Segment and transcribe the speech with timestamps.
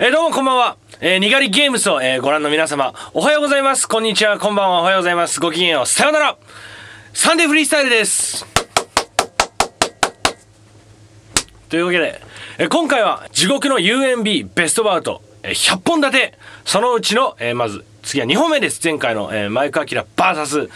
[0.00, 0.76] えーどうもこんばんは。
[1.00, 3.86] えー、にがりゲームスを、えーご覧の皆様、おはようございます。
[3.86, 5.40] こんにちは、こんばんは、おはようございます。
[5.40, 6.36] ごきげんよう、さようなら。
[7.12, 8.44] サンデーフリースタイルです。
[11.68, 12.20] というわけで、
[12.58, 16.34] えー今回は地獄の UMB ベストバウト、えー100本立て。
[16.64, 18.80] そのうちの、えーまず、次は2本目です。
[18.82, 20.70] 前回の、えーマイクアキラ VS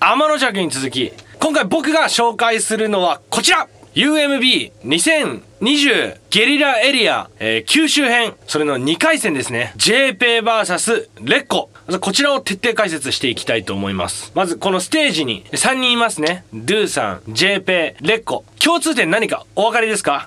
[0.00, 9.72] 天野着に続き、今回僕が紹介するのはこちら UMB2020 ゲリラエリア、えー九州編、それの2回戦ですね。
[9.76, 11.70] JPVS レッコ。
[11.86, 14.32] まずこちらを徹底解説していきたいと思います。
[14.34, 16.44] まずこのステージに3人いますね。
[16.52, 18.44] ドゥさん、JP、レッコ。
[18.58, 20.26] 共通点何かお分かりですか？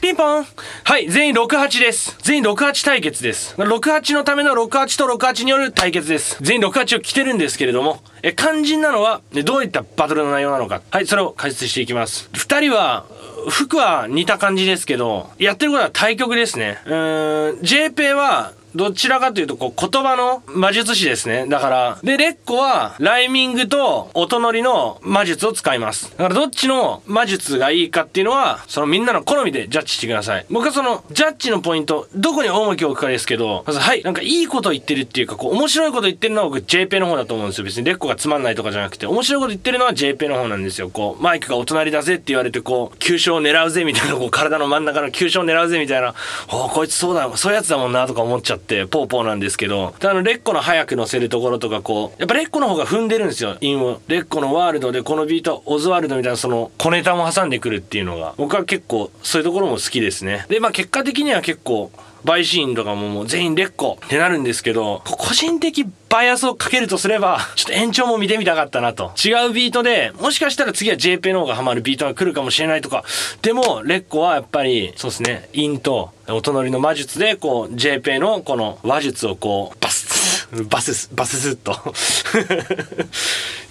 [0.00, 0.46] ピンポン
[0.84, 2.16] はい、全員68です。
[2.22, 3.54] 全員68対決です。
[3.56, 6.38] 68のための68と68による対決です。
[6.40, 10.80] 全員68を着てるんですけれども、え、肝心なのは、ねどういったバトルの内容なのか。
[10.90, 12.30] はい、それを解説していきます。
[12.32, 13.04] 二人は、
[13.50, 16.78] 服は似た感じですけど、やってることは対局ですね。
[16.86, 21.46] うーん、JP は、どちらかというと、こう、言葉の魔術師ですね。
[21.48, 26.10] だから、で、レッコは、ライミングと音乗りの魔術を使います。
[26.16, 30.46] だから、どっちの魔術がいいかっていうのは、そのみんなの好みでジャッジしてください。
[30.50, 37.64] 僕はその、ジャッジのポイント、どこに重きを置くかですけど、まず、はい、なんかいいこと言ってるっていうか、こう、面白いこと言ってるのは僕、JP の方だと思うんですよ。
[37.64, 40.90] 別にレッコがつまんないとかじゃなくて、面白いこと言ってるのは JP の方なんですよ。
[40.90, 46.14] こう、マイクがお隣だぜって言われて、こう、急所を狙うぜみたいな、こう、体の真ん中の急所を狙うぜみたいな、
[46.48, 54.00] おこいつそうだ、そういうやつだもんなとか思っちゃって、ってポーポーなんですけど、であの、レッコの早く乗せるところとか、こう、やっぱレッコの方が踏んでるんですよ、韻を。
[54.06, 60.46] レッコのワールドでこのビート、オズワルドみたいな、その、小ネタも挟んでくるっていうのが、僕は結構、そういうところも好きですね。
[60.48, 61.90] で、まあ、結果的には結構、
[62.24, 69.12] バイシーンとかももう全員レッコってなるんですけど、個人的バイアスをかけるとすれば、 ちょっと延長も見てみたかったなと。
[69.22, 73.04] 違うビートで、もしかしたら次は JP の方がハマるビートが来るかもしれないとか。
[73.42, 80.30] でも、レッコはやっぱり、そうですね、インと音乗りの魔術で、こう、JP のこの話術をこう、バス
[80.68, 81.78] バスス、バススッと。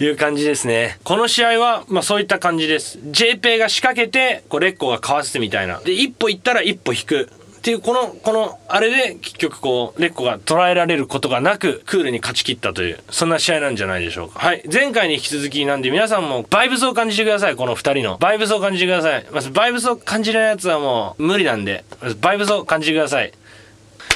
[0.02, 0.98] いう感じですね。
[1.04, 2.98] この試合は、まあそういった感じです。
[3.10, 5.80] JP が仕掛けて、こう、レッコがかわせてみたいな。
[5.80, 7.30] で、一歩行ったら一歩引く。
[7.60, 14.38] っていう、この、この、あれで、結局こう、レッコが捉えられることがなく、クールに勝ち切ったという、そんな試合なんじゃないでしょうか。
[14.38, 14.62] はい。
[14.72, 18.16] 前回に引き続きなんで、皆さんも、バイブスを感じてください、この二人の。
[18.16, 19.26] バイブスを感じてください。
[19.30, 21.84] まず、バイブスを感じないやつはもう、無理なんで、
[22.22, 23.30] バイブスを感じてください。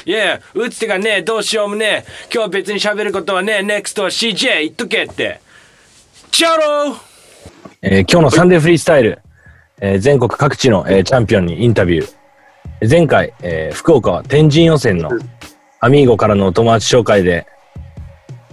[0.05, 2.11] いやいや、打つ手がねえ、どうしようもねえ。
[2.33, 5.39] 今日は別に喋ることはねえ、NEXT は CJ 言っとけって。
[6.31, 6.95] チャロー
[7.83, 9.19] えー今日のサンデーフリースタイル、
[9.79, 12.24] えー全国各地の、えーチャンピオンにインタビュー。
[12.81, 15.09] えー前回、えー福岡は天神予選の
[15.79, 17.45] アミーゴからのお友達紹介で、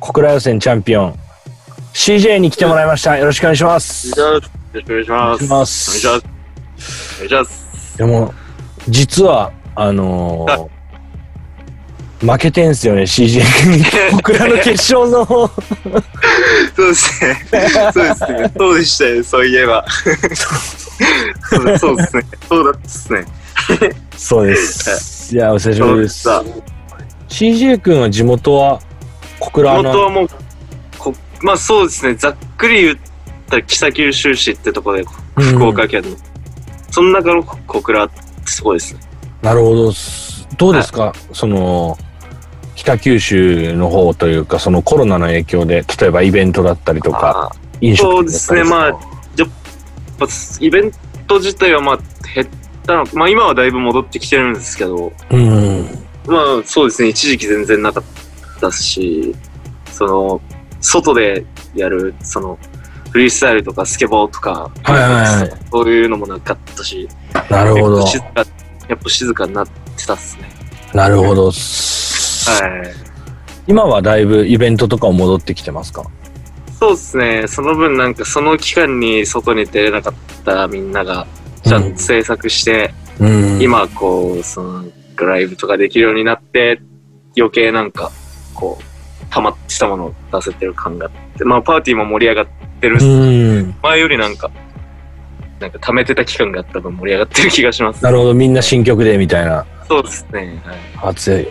[0.00, 1.18] 小倉予選チャンピオン、
[1.94, 3.16] CJ に来てもらいました。
[3.16, 4.18] よろしくお願いします。
[4.18, 4.48] よろし
[4.84, 5.44] くお願いします。
[5.44, 7.16] お願いしますお願いします。
[7.16, 7.98] お願いします。
[7.98, 8.34] でも、
[8.88, 10.68] 実は、あのー
[12.22, 13.84] 負けてんすよね、CJ 君に。
[14.14, 15.48] 小倉の決勝の方。
[15.48, 17.46] そうですね。
[17.92, 18.52] そうですね。
[18.56, 19.84] そうでしたよ、そういえば。
[21.48, 22.22] そうそうですね。
[22.48, 23.24] そうだったですね。
[24.16, 25.34] そうです。
[25.34, 26.22] いや、お久しぶりです。
[26.22, 26.44] さ
[27.28, 28.80] CJ 君は地元は
[29.40, 29.82] 小倉の？
[29.82, 30.28] 本当はもう、
[30.98, 32.14] こまあそうですね。
[32.14, 32.96] ざっくり言っ
[33.48, 35.02] たら北九州市ってとこで、
[35.36, 36.16] うん福岡県の。
[36.90, 39.00] その中の小倉ってとこですね。
[39.40, 39.92] なるほど。
[39.92, 41.96] すどうですか、その、
[42.82, 48.64] 北九州の方というか、そのコロナの影響で、例えばイベントだったりとか、あ飲食そうですね。
[48.64, 48.98] まあ、やっ
[50.18, 50.26] ぱ
[50.58, 50.92] イベン
[51.28, 51.98] ト自体はまあ
[52.34, 52.48] 減っ
[52.84, 53.04] たの。
[53.14, 55.86] まあ今はだいぶ戻ってきてるんですけど、うん。
[56.26, 59.32] まあそうですね、一時期全然なかったし、
[59.92, 60.40] その、
[60.80, 62.58] 外でやる、その、
[63.10, 67.08] フリースタイルとかスケボーとか、はいはいはいそういうのもなかったし、
[67.48, 67.98] なるほど。
[68.88, 70.50] やっぱ静かになってたっすね。
[70.92, 71.52] なるほど。
[72.50, 72.94] はい。
[73.66, 76.04] 今はだいぶイベントとかも戻ってきてますか？
[76.78, 80.14] そうですね、その分なんかその期間に外に出れなかっ
[80.44, 81.26] たみんなが、
[81.62, 83.62] ちゃんと制作して、うん。
[83.62, 84.84] 今こう、その、
[85.16, 86.80] ライブとかできるようになって、
[87.36, 88.10] 余計なんか、
[88.54, 92.46] こう、溜まってたものを出せてる感があって、まあパーティーも盛り上がっ
[92.80, 93.74] てるっ。
[93.82, 94.50] 前よりなんか、
[95.60, 98.02] なんか溜めてた期間があった分盛り上がってる気がします。
[98.02, 98.34] なるほど。
[98.34, 99.64] みんな新曲でみたいな。
[99.86, 100.60] そうですね。
[100.64, 101.10] はい。
[101.10, 101.48] 熱い。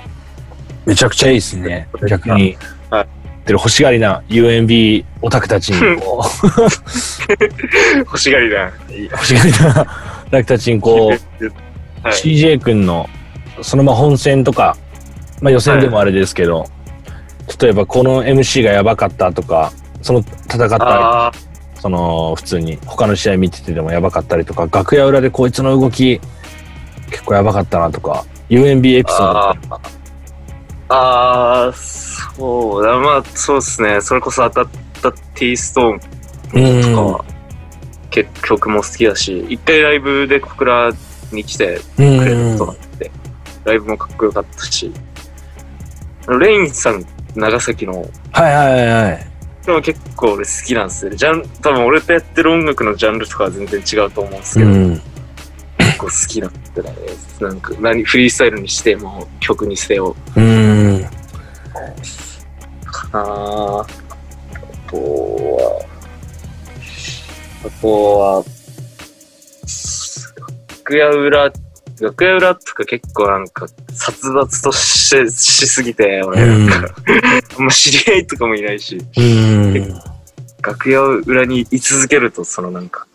[0.86, 1.88] めちゃくちゃいいですね。
[2.08, 2.58] 逆に。
[2.90, 6.48] はいてる欲しがりな UMB オタクたちに こう、
[8.00, 8.72] 欲しがりだ。
[9.12, 9.88] 欲しがりな
[10.28, 12.14] オタクたちにこう、はい。
[12.14, 13.10] CJ 君の
[13.62, 14.78] そのまま本戦とか、
[15.42, 16.66] まあ予選でもあれですけど、
[17.60, 21.40] 例えばこの MC がやばかったとか、その戦ったり、
[21.80, 26.22] その普通に他の試合見ててでもやばかったりとか、楽屋裏でこいつの動き
[27.10, 30.01] 結構やばかったなとか、UMB エピソードあー
[30.94, 34.02] あー、そうだ、まあそうですね。
[34.02, 34.72] それこそ当たっ
[35.02, 37.26] たティーストーンとかは、
[38.10, 40.92] 結曲も好きだし、一回ライブで小倉
[41.32, 43.12] に来てうくれるんことがあって、
[43.64, 44.92] ライブもかっこよかったし、
[46.40, 47.06] レインさん、
[47.36, 48.02] 長崎の、
[48.34, 49.28] はいはいはいはい。
[49.66, 51.12] でも結構俺好きなんですよ。
[51.12, 55.02] ジャン、多分俺とやってる音楽のジャンルとかは全然違うと思うんですけど、うん。
[55.92, 56.96] 結構好きなんだね。
[57.40, 61.06] なんか、何、フリースタイルにしても、曲にせよ、うん。
[62.86, 63.24] かなあ
[64.90, 65.86] とは、
[67.66, 68.44] あとは、
[70.70, 71.52] 楽屋裏、
[72.00, 76.96] 楽屋裏とか結構なんか殺伐としてしすぎて、俺うんなんか、
[77.58, 79.94] あんま知り合いとかもいないし、うん。
[80.62, 83.06] 楽屋裏に居続けると、そのなんか、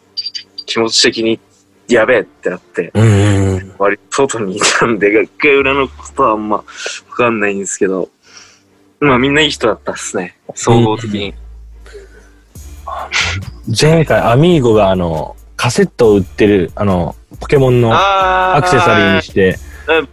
[0.67, 1.40] 気持ち的に
[1.88, 3.75] やべえってなって、うん。
[3.79, 6.65] 割と外にいたんで、楽屋裏のことはあんまわ
[7.17, 8.09] かんないんですけど、
[9.00, 10.37] まあみんないい人だったっすね。
[10.55, 11.35] 総合的に。
[13.81, 20.09] 前回アミーゴがあの、カセットを売ってる、あの、ポケモンのアあクセサリーにして、物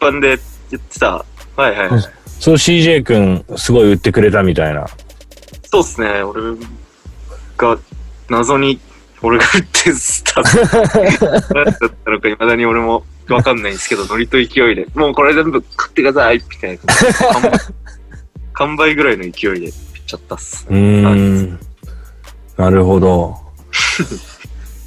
[0.00, 0.38] 販で
[0.70, 1.24] 言ってた。
[1.56, 1.88] はいはい。
[1.88, 2.02] うん
[2.44, 4.86] それを CJ 君すごい売ってくれたみたいな。
[5.64, 6.22] そうっすね。
[6.22, 6.42] 俺
[7.56, 7.78] が
[8.28, 8.78] 謎に
[9.24, 9.90] 俺が売って
[10.22, 10.42] た。
[11.54, 17.52] 何だったのか未だに俺もわかんないんですけど、ノリと勢いで、もうこれ全部買ってくださいみたいな。
[18.52, 19.72] 完売ぐらいの勢いで売っ
[20.06, 20.66] ちゃったっす。
[20.68, 21.58] うーん。
[22.56, 23.36] なるほど。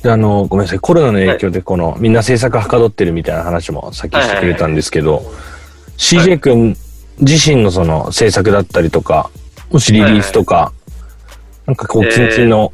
[0.04, 0.80] で、あの、ごめんなさい。
[0.80, 5.24] コロナの影響で、この、みんな制作はかどってるみたいな話もさっきしてくれたんですけど、
[5.98, 6.78] CJ 君
[7.20, 9.32] 自身のその制作だったりとか、
[9.72, 10.72] もしリリースとか、
[11.66, 12.72] なんかこう、えー近々の、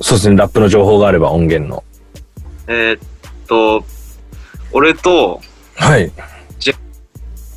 [0.00, 1.84] そうですね、ラップの情報があれば音源の。
[2.66, 3.00] えーっ
[3.46, 3.84] と、
[4.72, 5.40] 俺と
[5.76, 6.12] はい。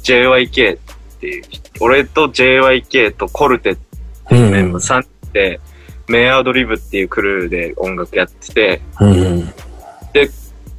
[0.03, 0.79] JYK っ
[1.19, 1.43] ていう、
[1.79, 3.75] 俺と JYK とコルテっ
[4.27, 5.59] ていうメンバー3人で、
[6.07, 9.53] メアドリブっていうクルーで音楽やってて、うん。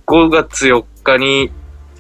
[0.06, 1.50] 5月4日に、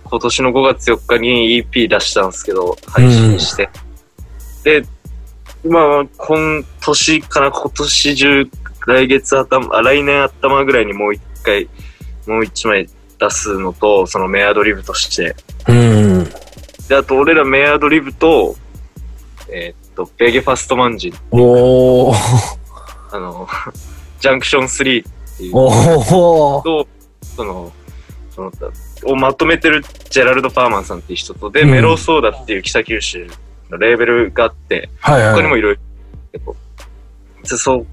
[0.04, 3.70] 今年の5月4日に EP 出したんですけど、配信して。
[4.64, 4.84] で、
[5.64, 8.50] まあ、今年から今年中、
[8.86, 11.68] 来月頭、あ、来年頭ぐらいにもう一回、
[12.26, 12.88] もう一枚
[13.18, 15.36] 出すのと、そのメアドリブとして。
[15.68, 16.24] うん。
[16.88, 18.56] で、あと俺らメアドリブと、
[19.48, 22.16] えーっと、ベゲファストマンジン、おー。
[23.12, 23.46] あの、
[24.20, 26.62] ジャンクション3っていうおー。
[26.62, 26.88] と、
[27.36, 27.72] その、
[28.30, 28.52] その、
[29.04, 33.28] をまとめてるジェラルド・パーマンさんっていう人と、で、うんメローソーダっていう北九州
[33.70, 35.34] のレーベルがあって、はいはい。
[35.34, 35.78] 他にもいろい
[36.44, 36.56] ろ、
[37.44, 37.86] そ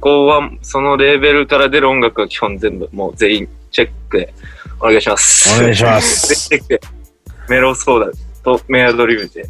[0.00, 4.34] こは、そのレーベルから出る音楽は基本全部、もう全員チェックで
[4.80, 5.58] お願いします。
[5.58, 6.48] お願いします。
[6.48, 6.80] チェックで、
[7.48, 8.12] メローソーダ
[8.42, 9.48] とメアドリブで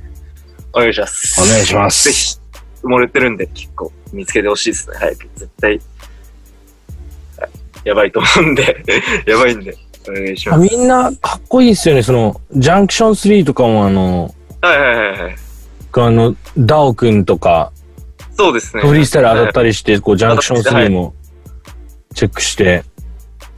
[0.72, 1.40] お願いします。
[1.40, 2.36] お願いしますぜひ、
[2.84, 4.96] 埋もれてるんで結構見つけてほしいですね。
[4.98, 5.28] 早く。
[5.36, 5.80] 絶対、はい
[7.86, 8.84] やばいと思うんで、
[9.26, 9.76] やばいんで、
[10.08, 10.76] お願いしあます。
[10.76, 12.02] みんなかっこいいですよね。
[12.02, 15.36] その、ジャンクション3とかもあの、はいはいはいはい。
[15.98, 17.70] あの、ダオくんとか、
[18.36, 18.82] そうですね。
[18.82, 19.68] フリースタイル当たったり。
[19.68, 21.14] りして、こう、ジャンクション3も
[22.14, 22.84] チェックして、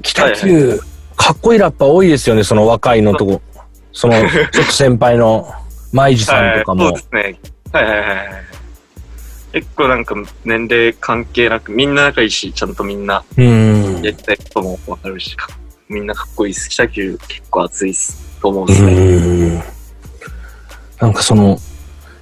[0.02, 0.80] 北はい九、
[1.16, 3.42] かっこいいラッパー多いですよね、その若いのとこ。
[3.92, 4.14] その、
[4.52, 5.52] ちょっと先輩の、
[5.92, 7.28] マイジさんとかもはい、そうで。
[7.30, 7.40] すね。
[7.73, 8.28] はいはいはいはい。
[9.52, 14.02] 結構なんか年齢関係なく、みんな仲いいし、ちゃんとみんなうん。
[14.02, 15.49] やりたいこともわかるし、か
[15.88, 16.68] みんなかっこいいです。
[16.68, 18.92] 北九結構熱いっすと思うんですね。
[18.92, 19.62] うん。
[21.00, 21.58] なんかその、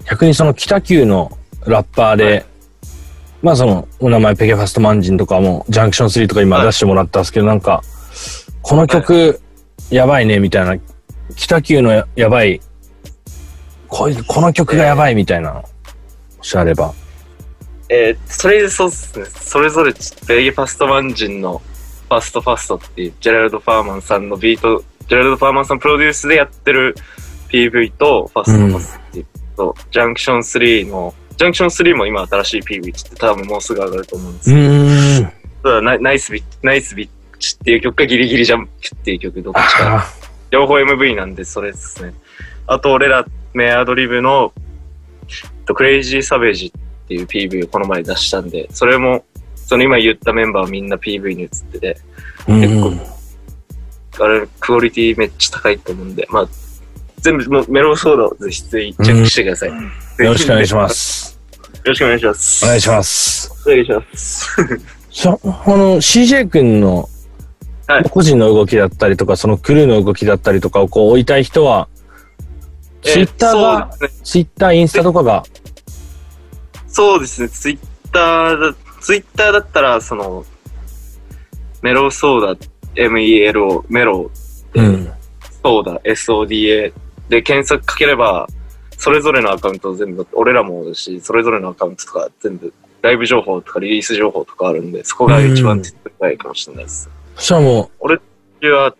[0.08, 1.36] 逆にその北九の
[1.66, 2.44] ラッパーで、はい。
[3.42, 7.82] まあその、お名前ペケファストマンジンとかも、ジャンクション3とか今はい出してもらったんですけど、なんか、
[8.62, 9.40] この曲、
[9.90, 10.82] やばいね、みたいな、
[11.36, 12.60] 北九のややばい、
[13.88, 15.64] こいこの曲がやばいみたいな、も
[16.42, 16.92] しあれば。
[17.88, 19.26] えー、それそうっすね。
[19.26, 19.92] それぞれ、
[20.26, 21.62] ベイゲファストマンジンの
[22.08, 26.96] ファストファストっていう、ジェラルド・ファーマンさんのビート、ジェラルド・ファーマンさんプロデュースでやってる
[27.48, 35.70] PV と、ファストファストっていうと、ジャンクション3の、ジャンクション3も今新しい PV って多分もうすぐ上がると思うんですうけど。
[35.70, 39.98] ただナイナイスビッチ、ナイスビッチっていう曲かギリギリジャンプっていう曲どっちか。
[39.98, 40.06] あ
[40.50, 42.14] 両方 MV なんでそれですね。
[42.66, 44.52] あと俺らメアドリブの、
[45.64, 46.72] とクレイジーサベージっ
[47.08, 49.24] ていう PV をこの前出したんで、それも、
[49.54, 53.16] その今言ったメンバーはみんな PV に映ってて、ー結構うん
[54.18, 56.48] あれ、クオリティめっちゃ高いと思うんで、まあ、
[57.18, 59.70] 全部、もうメロンソーダをぜひぜひチェックしてください。
[59.70, 59.76] よ
[60.18, 60.88] ろしくお願いしま。
[60.88, 61.38] す。
[61.72, 62.64] よろしくお願いします。
[62.64, 63.52] お願いします。
[63.66, 64.56] お願いします。
[65.10, 67.08] そあの、CJ 君の
[67.88, 71.88] はい個人の動きだったりとか、そのクルーの動きだったりとかをこう追いたい人は、
[73.02, 73.90] ツイッターが。
[74.24, 75.44] ツイッター、インスタとかが、
[76.88, 77.48] そうですね。
[77.48, 77.78] ツイッ
[78.12, 80.44] ターだ、ツイッターだったら、その、
[81.82, 82.56] メロソーダ、
[82.96, 84.30] MELO、メロ、
[84.74, 85.12] うん。
[85.62, 86.92] ソーダ、SODA
[87.28, 88.46] で検索かければ、
[88.98, 97.10] それぞれのアカウント全部、俺らもだし、それぞれのアカウントとか全部、ライブ情報とかリリース情報とかあるんで、そこが一番手っ取り早いかもしれないです。
[97.36, 98.16] そしたらも俺
[98.70, 98.96] は、ど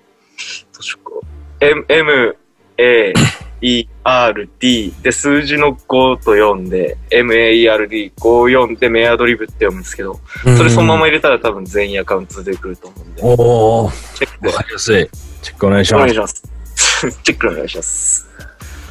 [0.78, 1.26] うしようか。
[1.60, 2.36] M、M、
[2.78, 3.14] A、
[3.62, 15.08] E、R、D で数字の5と4で、M、A、E、R、D、5、4でメアドリブって読むんですけど、う、それそのままうん入れたら多分全員アカウント出てくると思うんで、おー、チェックわかりやすい。
[15.42, 16.18] チェックお願いしますお願いし。
[16.18, 16.55] ます。
[17.22, 18.26] チェックお願いします。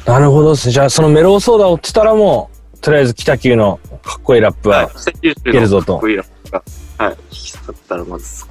[0.04, 0.72] なるほどですね。
[0.72, 6.62] じゃあ、そのメロウソーダを追ってたらもう、とりあえず北九のかっこいいラップは、北九州けるぞとのかっこいいラップが、
[6.98, 8.44] はい、聞きたかったらまず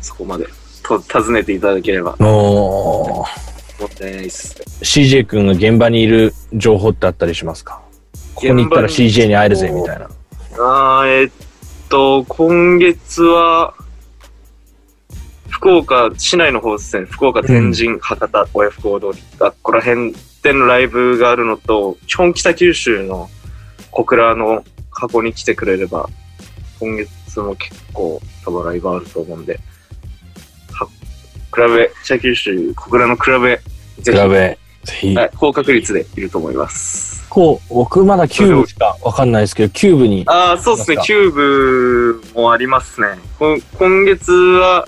[0.00, 0.46] そこまで
[0.84, 4.56] と訪ねていただければおー、もったいないです。
[4.82, 7.80] CJ 君が現場にいる情報ってあったりしますか？
[8.34, 10.08] ここに行ったら CJ に会えるぜ、みたいな。
[10.58, 11.30] あーえっ
[11.88, 13.74] と、今月は、
[15.60, 23.28] 福岡、市内の方ですね、福岡、天神、博多、親不孝通り、あここら辺でのライブがあるのと、基本北九州の
[23.90, 26.08] 小倉の箱に来てくれれば、
[26.78, 29.60] 今月も結構多分ライブあると思うんで、
[30.72, 30.88] は
[31.50, 33.60] クラブへ、北九州小倉のクラブへ、
[33.98, 35.14] ぜひ、クラブへ、ぜひ。
[35.14, 37.28] はい、高確率でいると思います。
[37.28, 43.08] こう、僕まだキューブしかわかんないですけど、キューブに、ああ、そうですねキューブもありますね。
[43.38, 44.86] こ今月は、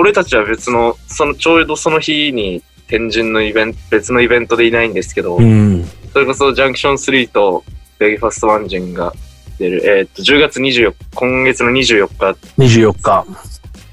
[0.00, 5.84] 俺たちは別の、その、ちょうどその日に天神のイベント、別のイベントでいないんですけど、うん。
[6.12, 7.64] それこそジャンクション3と
[7.98, 9.12] ベイファストワンジンが
[9.58, 13.26] 出る、えーっと、10月24日、今月の24日、24日。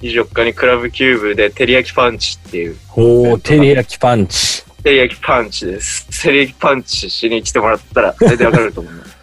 [0.02, 4.64] 24日にクラブキューブで照り焼きパンチっていう、おー、照り焼きパンチ。
[4.84, 6.06] 照り焼きパンチです。
[6.12, 9.18] 照り焼きパンチしに来てもらったら大体わかると思います。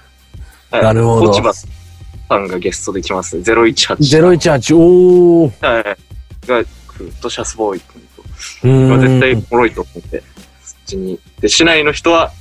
[0.72, 3.42] は いなるほど落ち葉さんがゲストで来ますね。
[3.44, 3.96] 018。
[3.98, 5.64] 018、おー。
[5.64, 6.11] はい。
[6.46, 8.22] が、来るとシャスボーイ君と。
[8.68, 9.20] うまあ、絶。
[9.20, 10.22] 対おもろいと思って、
[10.62, 11.20] そっちに。
[11.40, 12.32] で、市内の人は、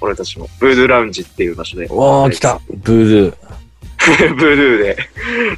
[0.00, 1.86] 俺たちのブードゥーラウンジっていう場所で。
[1.86, 2.60] わー、来た。
[2.68, 3.36] ブードゥ
[4.34, 4.96] ブードゥーで、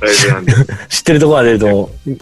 [0.01, 0.53] ライブなんで。
[0.53, 0.87] ー。
[0.89, 2.19] 知ってるとこは出ると思う。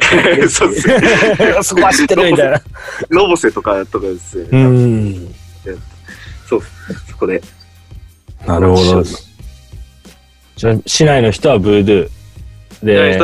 [0.48, 1.00] そうですね。
[1.62, 2.62] そこは知ってるみたいな。
[3.10, 4.62] ノボセとかとかですようね。
[4.64, 5.34] ん。
[6.48, 6.62] そう、
[7.08, 7.40] そこで。
[8.46, 9.04] なるほど。
[10.56, 12.10] じゃあ、市内の人はブードゥー。
[12.82, 13.16] で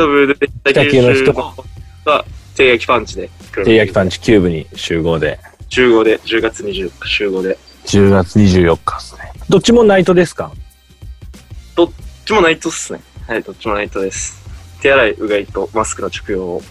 [0.65, 2.23] 北九の人は、
[2.55, 3.29] 照り焼きパンチで。
[3.53, 5.39] 照り焼きパンチキューブに集合で。
[5.69, 7.57] 集合で、10月24日集合で。
[7.85, 9.31] 10月24日ですね。
[9.49, 10.51] どっちもナイトですか？
[11.75, 11.91] どっ
[12.25, 12.99] ちもナイトっすね。
[13.27, 14.45] はい、どっちもナイトです。
[14.81, 16.61] 手洗い、うがいとマスクの着用を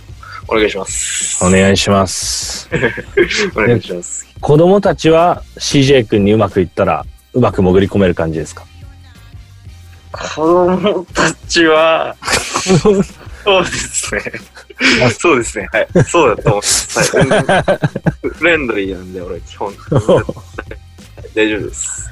[0.48, 1.44] お願いします。
[1.44, 2.68] お願いします。
[3.56, 4.26] お願いします。
[4.40, 8.64] 子供たちは CJ 君にうまくいったら、うまく潜り込める感じですか？
[10.12, 12.14] 子供たちは、
[12.78, 14.23] そうですね。
[15.18, 15.68] そうですね。
[15.73, 15.88] はい。
[16.04, 17.16] そうだと思います。
[17.16, 17.62] は
[18.25, 18.28] い。
[18.28, 19.73] フレンドリーなんで、俺、基本。
[21.35, 22.11] 大丈夫です。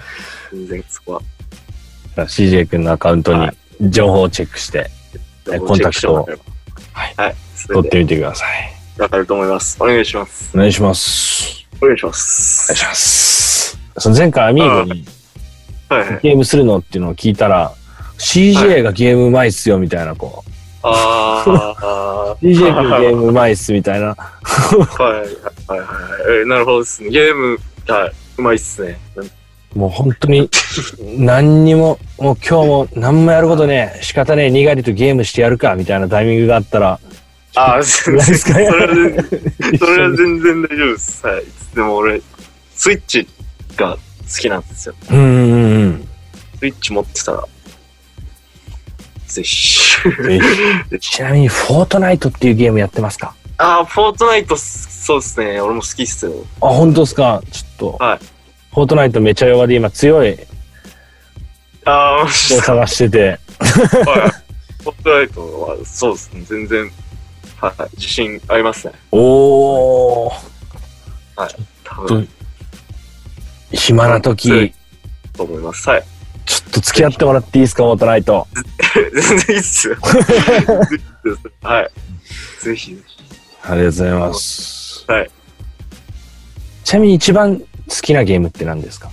[0.52, 1.22] 全然、そこは。
[2.26, 4.88] CJ 君のアカウントにはい情報をチェックして
[5.52, 6.16] えコンタクトを
[6.92, 7.14] はい。
[7.16, 7.34] はい。
[7.66, 8.74] 取ってみてください。
[9.00, 9.76] わかると思います。
[9.82, 10.56] お願いします。
[10.56, 11.66] お願いします。
[11.82, 12.72] お願いします。
[12.72, 13.78] お願いします。
[13.98, 15.04] その前回アミーゴに
[15.88, 16.20] はいはい。
[16.22, 17.72] ゲームするのっていうのを聞いたら、
[18.18, 20.50] CJ がゲームうまいっすよみたいな、こう。
[20.82, 22.36] ああ。
[22.42, 24.08] CJ 君ゲームうまいっすみたいな。
[24.08, 25.18] はいはい
[25.68, 25.86] はいは
[26.38, 26.42] い。
[26.42, 27.10] えなるほどですね。
[27.10, 28.12] ゲーム、はい。
[28.38, 28.98] うまいっすね。
[29.74, 30.48] もう本当に
[31.18, 37.00] 何にも、もう今日も何もやることねえ、仕方ねえ、にがりとゲームしてやるかみたいなタイミングがあったら、
[37.56, 41.26] ああ、そ れ何ですかそれは全然、それは全然大丈夫です。
[41.26, 41.44] はい。
[41.74, 42.20] でも俺、
[42.74, 43.28] スイッチ
[43.76, 43.98] が好
[44.40, 44.94] きなんですよ。
[45.10, 46.08] うんうんうん。
[46.60, 47.44] スイッチ持ってたら、
[49.42, 53.34] ちなみに、フォートナイトっていうゲームやってますか？
[53.58, 55.60] ああ、フォートナイト、そうですね。
[55.60, 56.32] 俺も好きっすよ。
[56.60, 57.42] あ、本当ですか？
[57.50, 58.04] ちょっと。
[58.04, 58.18] はい
[58.74, 60.36] フォートナイトめちゃ弱で今強い
[61.84, 63.28] ああ、をで探してて。
[63.28, 63.38] はい。
[64.82, 66.42] フォートナイトは、そうですね。
[66.42, 66.90] 全然、
[67.60, 67.74] はい。
[67.94, 68.94] 自信ありますね。
[69.12, 70.32] おー。
[71.84, 72.28] 多分、
[73.70, 74.74] 暇な時、
[75.32, 75.88] と思います。
[75.88, 76.04] はい。
[76.74, 78.48] ちょっと付き合ってもらっていいですかフォートナイト。
[79.14, 79.96] 全然いいっすよ。
[81.62, 81.90] はい。
[82.64, 83.16] ぜひぜひ。
[83.62, 85.04] ありがとうございます。
[85.06, 85.30] はい。
[86.82, 87.64] ちなみに一番好
[88.02, 89.08] きなゲームって何ですか？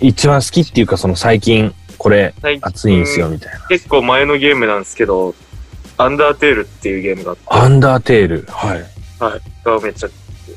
[0.00, 3.60] 一番好きっていうか、その最近、これ熱いんですよ、みたいな。
[3.68, 5.34] 結構前のゲームなんですけど、
[5.96, 8.46] アンダーテールっていうゲームがあって、アンダーテール。
[8.50, 8.84] はい。
[9.18, 9.40] はい。
[9.64, 10.08] がめっちゃ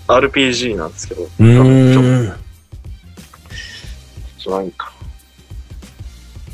[0.08, 2.34] RPG なんですけど、うーん。
[4.38, 4.92] じゃないか。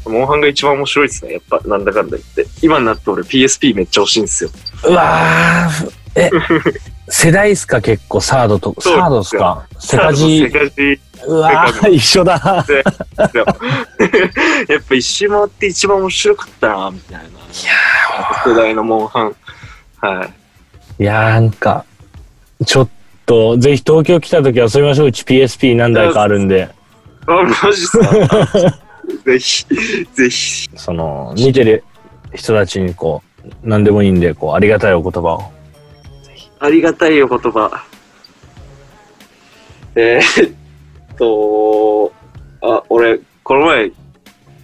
[0.05, 1.33] モンハンが一番面白いですね。
[1.33, 2.45] やっぱ、なんだかんだ言って。
[2.61, 4.49] 今になって俺 PSP めっちゃ欲しいんですよ。
[4.85, 6.31] うわー、え、
[7.09, 8.19] 世代っすか結構？
[8.21, 9.65] サードと、サードっすか？
[9.79, 10.99] セカセジカジ。
[11.27, 12.33] うわー、一緒だ。
[14.67, 17.21] やっぱ一周回って一番面白かったな、みたいな。
[17.23, 17.31] いや
[18.45, 19.35] 世代のモンハン。
[19.99, 20.25] は
[20.99, 21.03] い。
[21.03, 21.85] いやーなんか、
[22.65, 22.89] ちょっ
[23.25, 25.07] と、ぜひ東京来た時遊びましょう。
[25.07, 26.69] うち PSP 何台かあるんで、
[27.27, 28.09] あ、マジっすか？
[29.25, 29.65] ぜひ、
[30.13, 30.69] ぜひ。
[30.75, 31.83] その、見てる
[32.33, 35.51] 人たちにこう、何でもいいんで、こう、ありがたいお言葉を。
[36.59, 37.83] ありがたいお言葉。
[39.95, 40.53] えー、
[41.13, 42.13] っと、
[42.61, 43.91] あ、俺、この前、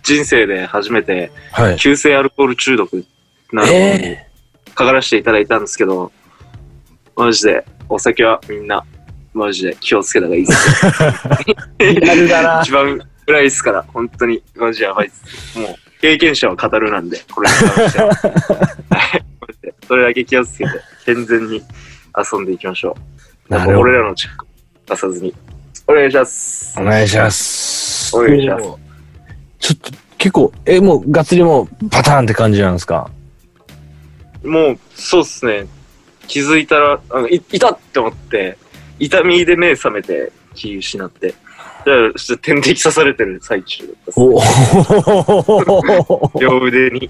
[0.04, 1.78] 人生で初めて、はい。
[1.78, 3.06] 急性アルコール中毒
[3.52, 3.68] なの
[4.74, 6.12] かからせていただいたんですけど、
[7.16, 8.86] マジで、お酒はみんな、
[9.34, 10.86] マジで気をつけた方がいいです。
[11.80, 12.72] ー、リアルだな一。
[12.72, 15.60] 番暗いですから、本当に、マジやばいです。
[15.60, 18.10] もう、経験者は語るなんで、これに関しては。
[18.90, 19.24] はい
[19.88, 20.72] それだけ気をつけて、
[21.06, 21.62] 健全に
[22.34, 22.98] 遊んでいきましょ
[23.50, 23.56] う。
[23.78, 24.46] 俺らのチェック、
[24.86, 25.34] 出さずに。
[25.88, 26.76] お願いします。
[26.80, 28.16] お願いします。
[28.16, 28.64] お願いします
[29.60, 33.10] ちょっと、結構、え、もう、がっつりもう、パターンって感じなんですか？
[34.44, 35.68] もう、そうっすね。
[36.28, 38.58] 気づいたら、あのいいたって思って、
[39.00, 41.34] 痛みで目覚めて気失って。
[41.88, 44.36] だから、ちょっと点滴刺されてる最中だったっすお
[46.36, 47.00] お両腕に。
[47.00, 47.10] ち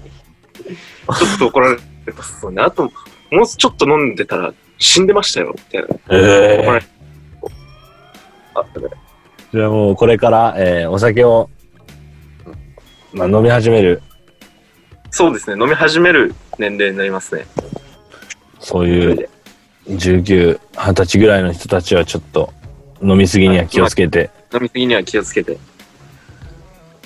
[1.34, 1.82] っと怒られて
[2.12, 2.62] たっすよね。
[2.62, 2.84] あと、
[3.32, 5.88] もうちょっと飲んでたら死んでましたよ、みたいな。
[6.10, 6.86] え怒られ
[8.54, 8.86] あったね。
[9.52, 11.50] じゃあもう、これから、えーお酒を、
[13.12, 14.00] まあ、飲み始める、
[15.10, 15.60] そうですね。
[15.60, 17.46] 飲み始める年齢になりますね。
[18.60, 19.28] そういう、
[19.88, 22.52] 19、20歳ぐらいの人たちはちょっと、
[23.02, 25.56] 飲みすぎには気をつけて、飲みすぎには気をつけて。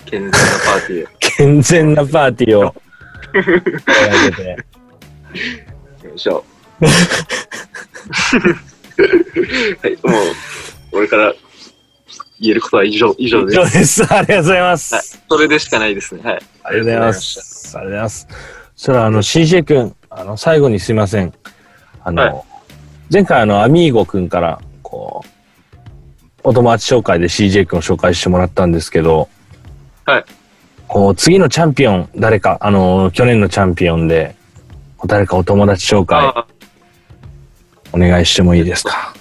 [0.07, 1.13] 健全なパーティーを。
[1.37, 2.63] 健全なパーティーを。
[2.63, 2.73] よ
[6.15, 6.45] いしょ。
[9.83, 10.23] はい、もう、
[10.93, 11.33] 俺から
[12.41, 13.59] 言えることは以上、以上です。
[13.59, 14.03] 以上です。
[14.15, 14.95] ありがとうございます。
[14.95, 16.21] はいそれでしかないですね。
[16.23, 16.35] はい。
[16.35, 17.39] ありがとうございます。
[17.39, 18.29] ありがとうございます。
[18.77, 21.33] そしたら、あの、CJ 君、あの、最後にすいません。
[22.05, 22.53] あの、はい
[23.13, 24.59] 前回、あの、アミーゴ君から、
[26.45, 29.29] お友達紹介で CJ 君を紹介してもらったんですけど、
[30.05, 30.25] はい。
[30.89, 34.35] こう、次のチャンピオン、誰か、あの、去年のチャンピオンで、
[35.07, 36.47] 誰かお友達紹介、あ
[37.93, 39.15] お願いしてもいいですか？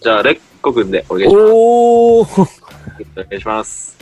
[0.00, 1.44] じゃあ、レッコくんでお願いします。
[1.52, 2.46] おーお
[3.16, 3.96] 願いします。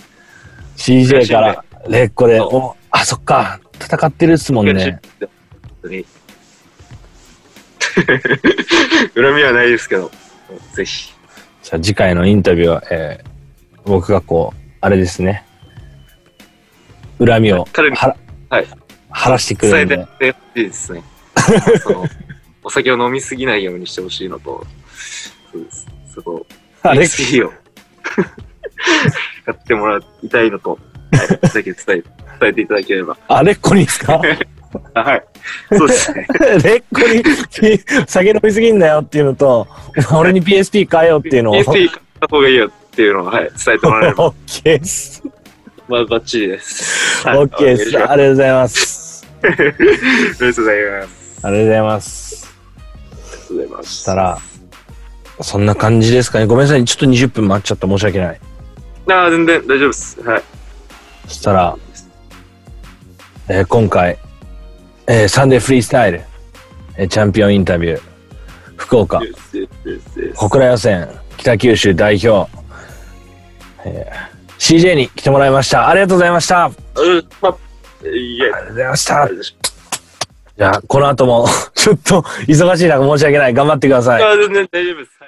[0.76, 5.00] !CJ から、レッコで、お、あ、そっか、戦ってるっすもんね。
[9.14, 10.11] 恨みはないですけど、
[10.74, 11.12] ぜひ。
[11.70, 13.30] じゃあ次回のインタビューは、えー
[13.85, 15.42] 僕がこう、あれですね。
[17.24, 18.16] 恨みをはら、
[18.50, 18.66] はい
[19.11, 19.96] 晴らしてく伝えるんで。
[20.18, 21.02] てほしいですね。
[22.62, 24.66] お酒を飲みすぎないようにしてほしいのと、
[25.52, 25.87] そうです。
[26.14, 26.44] そこ、
[26.83, 27.04] あれ？
[27.04, 27.06] を
[29.46, 30.78] 買ってもらいたいのと、は
[31.42, 32.02] い、 ぜひ伝え、
[32.40, 33.16] 伝えていただければ。
[33.28, 34.20] あれっこにですか？
[34.20, 34.22] あ
[34.94, 35.24] はい。
[35.76, 36.26] そうですね。
[36.62, 39.66] レッコに酒飲みすぎんなよっていうのと、
[40.12, 41.54] 俺に PSP 買えよっていうのを。
[41.54, 45.22] PSP 買った方がいいよっていうのを、はい、伝えてもらえれば、オッケーです。
[45.88, 47.26] まあ、バッチリです。
[47.28, 47.98] オッケーです。
[47.98, 49.26] ありがとうございます。
[49.42, 51.40] ありがとうございます。
[51.42, 52.46] ありがとうございます。
[52.46, 52.50] あ
[53.20, 53.83] りがとうございます。
[53.83, 54.38] そしたら、
[55.40, 56.46] そんな感じですかね。
[56.46, 56.85] ごめんなさい。
[56.85, 57.88] ちょっと20分待っちゃった。
[57.88, 58.40] 申し訳ない。
[59.09, 60.22] ああ、全然大丈夫です。
[60.22, 60.42] はい。
[61.26, 61.76] そしたら、
[63.48, 64.16] えー今回、
[65.12, 66.20] えーサンデーフリースタイル、
[66.96, 68.01] えーチャンピオンインタビュー、
[68.77, 69.20] 福岡、
[70.37, 72.49] 小倉予選、北九州代表、
[73.85, 75.88] えー CJ に来てもらいました。
[75.88, 76.66] ありがとうございました。
[76.66, 79.29] ありうん、まあ、いえ、がとうございました。
[80.59, 83.55] じゃあ、この後も、 ちょっと、忙しい中申し訳ない。
[83.55, 84.23] 頑張ってください。
[84.23, 85.19] あ全然大丈夫です。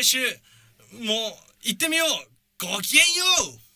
[0.00, 1.06] 来週もう
[1.60, 2.08] 行ってみよう。
[2.58, 3.69] ごきげんよう。